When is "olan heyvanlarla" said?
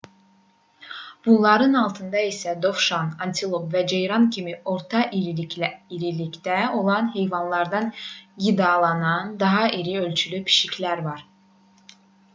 6.79-7.81